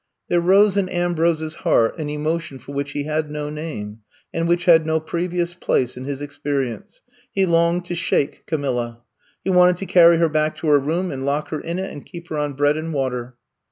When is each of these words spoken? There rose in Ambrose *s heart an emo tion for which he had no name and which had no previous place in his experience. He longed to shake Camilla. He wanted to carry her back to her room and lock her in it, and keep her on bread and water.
There 0.29 0.41
rose 0.41 0.77
in 0.77 0.89
Ambrose 0.89 1.43
*s 1.43 1.53
heart 1.61 1.95
an 1.99 2.09
emo 2.09 2.39
tion 2.39 2.57
for 2.57 2.71
which 2.71 2.93
he 2.93 3.03
had 3.03 3.29
no 3.29 3.51
name 3.51 3.99
and 4.33 4.47
which 4.47 4.65
had 4.65 4.83
no 4.83 4.99
previous 4.99 5.53
place 5.53 5.95
in 5.95 6.05
his 6.05 6.23
experience. 6.23 7.03
He 7.31 7.45
longed 7.45 7.85
to 7.85 7.93
shake 7.93 8.47
Camilla. 8.47 9.03
He 9.43 9.51
wanted 9.51 9.77
to 9.77 9.85
carry 9.85 10.17
her 10.17 10.27
back 10.27 10.55
to 10.55 10.67
her 10.69 10.79
room 10.79 11.11
and 11.11 11.23
lock 11.23 11.49
her 11.49 11.61
in 11.61 11.77
it, 11.77 11.91
and 11.91 12.03
keep 12.03 12.29
her 12.29 12.37
on 12.39 12.53
bread 12.53 12.77
and 12.77 12.91
water. 12.95 13.35